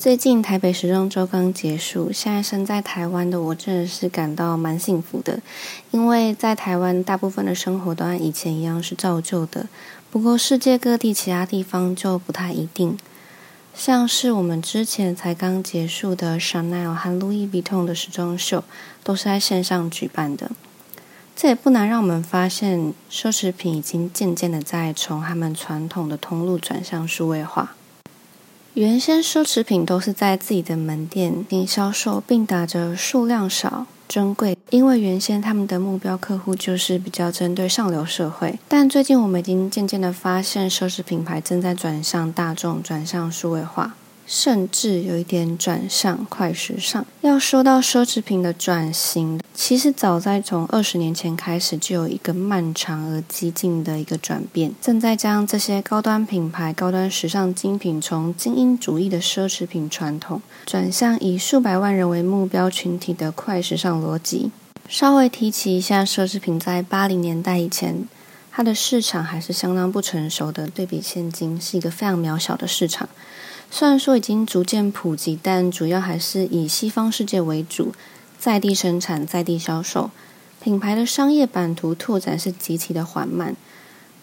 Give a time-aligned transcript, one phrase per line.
[0.00, 5.40] 最近台北时装周刚结束，现在身在台湾的我真的是感到蛮幸福的，
[5.90, 9.66] 因为在台湾大部分的生活都按以前一样是照旧的。
[10.10, 12.96] 不过世界各地其他地方就不太一定，
[13.74, 18.64] 像是我们之前才刚结束的 Chanel 和 Louis Vuitton 的时装秀，
[19.04, 20.50] 都是在线上举办的。
[21.36, 27.74] 这也不难让我们发现，奢侈品已经渐渐的在从他们传统的通路转向数位化。
[28.74, 38.60] 原先奢侈品都是在自己的门店进行销售，并打着数量少、珍贵，因为原先他们的目标客户就是比较针对上流社会。
[38.68, 43.96] 但最近我们已经渐渐的发现，奢侈品牌正在转向大众，转向数位化。
[44.30, 47.04] 甚至有一点转向快时尚。
[47.20, 64.52] 要说到奢侈品的转型，其实早在从二十年前开始，就有一个漫长而激进的一个转变，正在将这些高端品牌、高端时尚精品从精英主义的奢侈品传统，转向以数百万人为目标群体的快时尚逻辑。
[64.88, 68.08] 稍微提起一下，奢侈品在八零年代以前，
[68.52, 73.08] 它的市场还是相当不成熟的，对比现今是一个非常渺小的市场。
[73.70, 77.92] 虽然说已经逐渐普及，但主要还是以西方世界为主，
[78.38, 80.10] 在地生产、在地销售。
[80.62, 83.56] 品牌的商业版图拓展是极其的缓慢，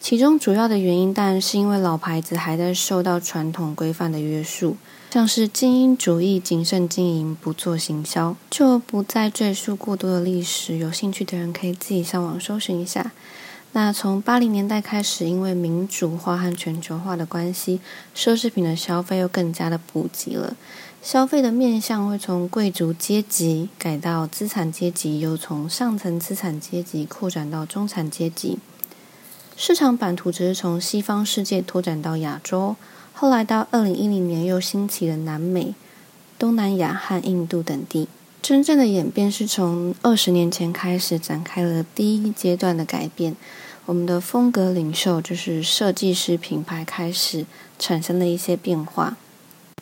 [0.00, 4.76] 其中主要的原因当然是因为老牌子还在受到传统规范的约束，
[5.10, 10.76] 像是精英主义、谨慎经营、不做行销，就不再赘述过多的历史。
[10.76, 13.12] 有兴趣的人可以自己上网搜寻一下。
[13.72, 17.80] 那从八零年代开始，因为民主化和全球化的关系，
[18.16, 20.56] 奢侈品的消费又更加的普及了。
[21.00, 28.58] 消费的面向会从贵族阶级改到资产阶级，又从上层资产阶级扩展到中产阶级。
[29.56, 32.74] 市场版图只是从西方世界拓展到亚洲，
[33.12, 35.74] 后来到二零一零年又兴起了南美、
[36.38, 38.08] 东南亚和印度等地。
[38.40, 43.36] 真正的演变是从二十年前开始展开了第一阶段的改变。
[43.88, 47.46] 我们的风格领袖就是设计师品牌开始
[47.78, 49.16] 产生了一些变化。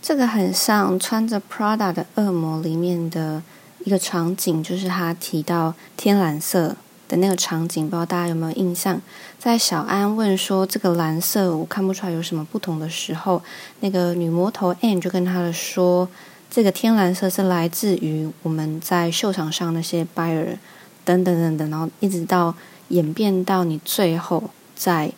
[0.00, 3.42] 这个很像穿着 Prada 的恶魔里面的
[3.84, 6.76] 一个场景，就是他提到天蓝色
[7.08, 9.02] 的那个场景，不知道大家有没有印象？
[9.40, 13.42] 在小安问说这个蓝色我看不出来有什么不同的时候，
[13.80, 16.08] 那个女魔头 Anne 就跟他的说。
[16.48, 20.56] 这个天蓝色是来自于我们在秀场上那些 buyer
[21.04, 22.54] 等等等等，然后一直到
[22.88, 25.12] 演变到你最后在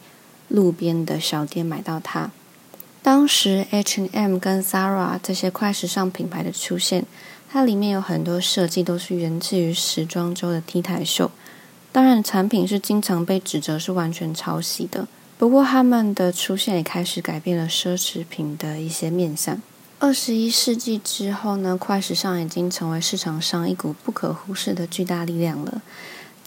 [0.48, 2.30] 路边的小店买到它。
[3.02, 7.04] 当时 H&M 跟 Zara 这些快时尚品牌的出现，
[7.50, 11.30] 它里面有很多设计都是源自于时装周的 T 台秀。
[11.90, 15.08] 当然，产品是经常被指责是完全抄袭的。
[15.38, 19.62] 不过，他们的出现也开始改变了奢侈品的一些面向。
[19.98, 25.80] 二十一世纪之后呢，快时尚已经成为市场上一股不可忽视的巨大力量了。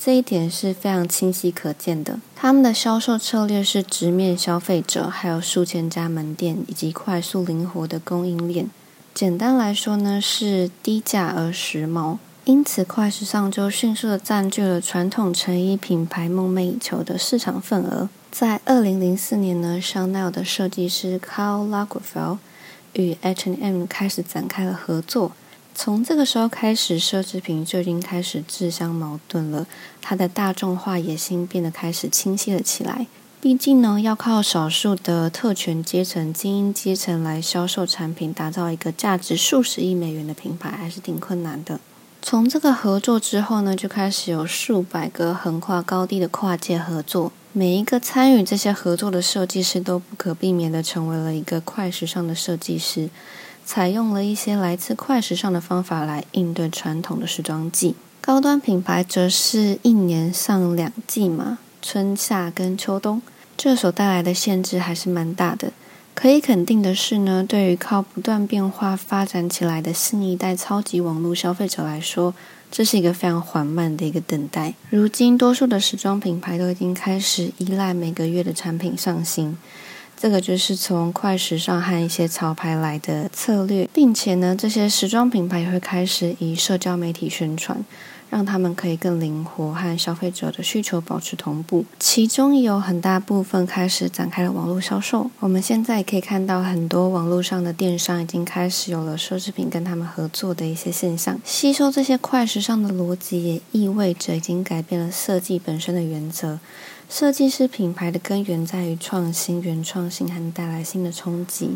[0.04, 2.20] 这一点是非常清晰可见的。
[2.36, 8.72] 他们的销售策略是直面消费者，还有数千家门店以及快速灵活的供应链。
[9.14, 12.18] 简单来说呢，是低价而时髦。
[12.46, 18.10] 因此，快时尚就迅速的占据了传统成衣品牌梦寐以求的市场份额。
[18.32, 22.40] 在二零零四年呢，香奈儿的设计师 Karl Lagerfeld。
[22.94, 25.32] 与 H&M 开始展开了合作。
[25.74, 29.66] 从这个时候开始，奢侈品就已经开始自相矛盾了。
[30.02, 33.08] 它的大众化野心变得开始清晰了起来。
[33.40, 41.80] 毕竟呢，要靠少数的特权阶层、精英阶层来销售产品，打造一个价值数十亿美元的品牌，还是挺困难的。
[42.22, 47.32] 从这个合作之后呢，就开始有数百个横跨高低的跨界合作。
[47.54, 53.10] 每一个参与这些合作的设计师都不可避免的成为了一个快时尚的设计师，
[53.66, 57.96] 采用了一些来自快时尚的方法来应对传统的时装季。
[58.20, 63.22] 高端品牌则是一年上两季嘛，春夏跟秋冬，
[63.58, 65.72] 这所带来的限制还是蛮大的。
[66.14, 72.34] 可以肯定的是呢，对于靠不断变化发展起来的新一代超级网络消费者来说，
[72.70, 74.76] 这是一个非常缓慢的一个等待。
[74.90, 79.58] 如今，多数的时装品牌都已经开始依赖每个月的产品上新，
[80.22, 87.84] 这个就是从快时尚和一些潮牌来的策略，并且呢，这些时装品牌也会开始以社交媒体宣传。
[88.30, 95.30] 让他们可以更灵活和消费者的需求保持同步，其中也有很大部分开始展开了网络销售。
[95.42, 101.38] 我们现在可以看到很多网络上的电商已经开始有了奢侈品跟他们合作的一些现象。
[101.44, 106.60] 吸收这些快时尚的逻辑，也意味着已经改变了设计本身的原则。
[107.12, 111.72] 设计师品牌的根源在于创新、原创性和带来新的冲击。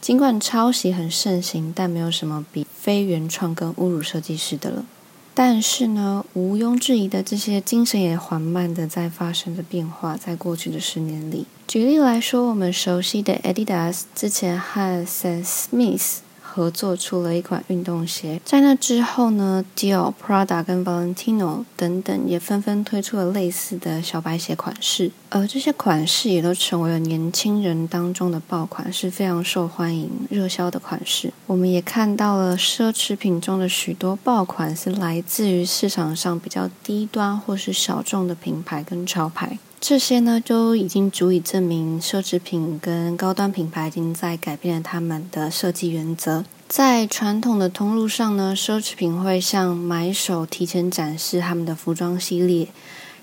[0.00, 4.86] 尽管抄袭很盛行，但没有什么比非原创更侮辱设计师的了。
[5.34, 10.16] 但是呢，毋庸置疑的，这些精神也缓慢的在发生着变化。
[10.16, 16.18] 在过去的十年里，举例来说，我们熟悉的 Adidas 之前和 Sam Smith。
[16.56, 31.30] 合作出了一款运动鞋，在那之后呢，Dior、Prada 跟 Valentino 等等也纷纷推出了类似的小白鞋款式，而这些款式也都成为了年轻人当中的爆款，是非常受欢迎、热销的款式。
[31.46, 39.58] 我们也看到了奢侈品中的许多爆款是来自于市场上比较低端或是小众的品牌跟潮牌。
[39.78, 46.44] 这些呢，都已经足以证明奢侈品跟高端品牌已经在改变了他们的设计原则。
[46.66, 52.68] 在传统的通路上呢，奢侈品会向买手提前展示他们的服装系列，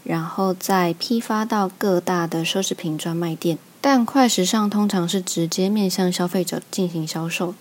[0.04, 3.58] 然后再批发到各大的奢侈品专卖店。
[3.82, 7.54] 但快时尚通常是直接面向消费者进行销售，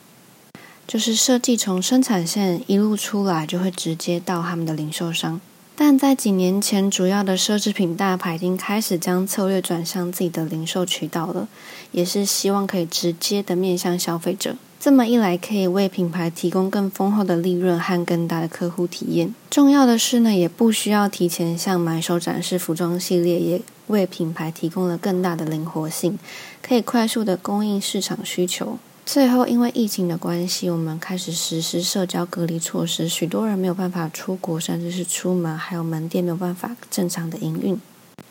[0.86, 5.40] 就是设计从生产线一路出来，就会直接到他们的零售商。
[5.84, 11.48] 但在几年前，主要的奢侈品大牌已经开始将策略转向自己的零售渠道了，
[11.90, 14.54] 也是希望可以直接的面向消费者。
[14.78, 19.34] 这么一来，可以为品牌提供更丰厚的利润和更大的客户体验。
[19.50, 26.16] 重要的是呢，也不需要提前向买手展示服装系列，也为品牌提供了更大的灵活性，
[26.62, 28.78] 可以快速的供应市场需求。
[29.04, 37.78] 最后，因为疫情的关系，我们开始实施社交隔离措施，许多人没有办法出国，甚至是出门，还有门店没有办法正常的营运，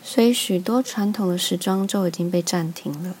[0.02, 3.14] 所以许多传统的时装周已经被暂停了。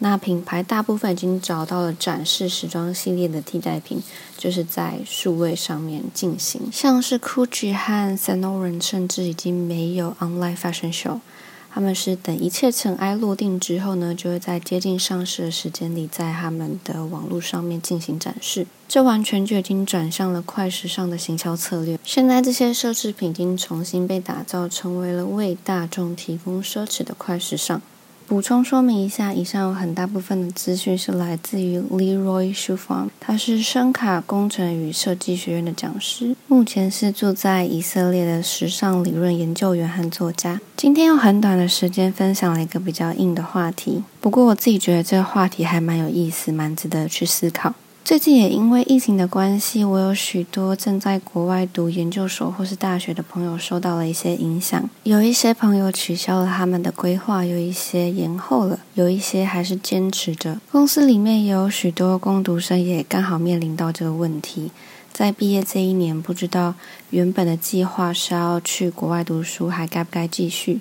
[0.00, 4.02] 那品牌大部分已经找到了展示时装系列的替代品，
[4.36, 11.20] 就是在数位上面进行，像是 Gucci 和 Saint Laurent，甚至已经没有 online fashion show。
[11.70, 18.66] 他们是等一切尘埃落定之后呢，就会在接近上市的时间里，在他们的网络上面进行展示。
[18.88, 21.98] 这完全就已经转向了快时尚的行销策略。
[22.02, 27.80] 现在这些奢侈品已经重新被打造，成为了为大众提供奢侈的快时尚。
[28.28, 40.60] 补充说明一下，以上有很大部分的资讯是来自于 Leroy s h u f a n 他是声卡工程与设计学院的讲师，目前是住在以色列的时尚理论研究员和作家。
[40.76, 47.72] 今天用很短的时间分享了一个比较硬的话题，不过我自己觉得这个话题还蛮有意思，蛮值得去思考。
[48.08, 54.88] 最近也因为疫情的关系，我有许多正在国外读研究所或是大学的朋友受到了一些影响。
[55.02, 60.58] 有一些朋友取消了他们的规划，有一些延后了，有一些还是坚持着。
[60.72, 64.70] 公司里面也有许多攻读生也刚好面临到这个问题，
[65.12, 66.72] 在毕业这一年，不知道
[67.10, 70.80] 原本的计划是要去国外读书，还该不该继续？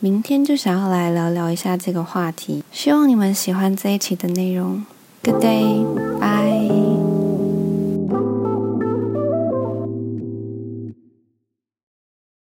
[0.00, 4.86] 明天就想要来聊聊一下这个话题，希望你们喜欢这一期的内容。
[5.22, 6.17] Good day。